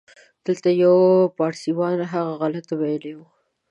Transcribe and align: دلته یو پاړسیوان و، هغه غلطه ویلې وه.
دلته 0.45 0.69
یو 0.83 0.95
پاړسیوان 1.37 1.95
و، 1.99 2.09
هغه 2.13 2.33
غلطه 2.41 2.73
ویلې 2.81 3.13
وه. 3.17 3.27